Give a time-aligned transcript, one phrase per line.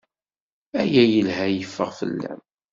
[0.81, 2.41] Aya yella yeffeɣ fell-am.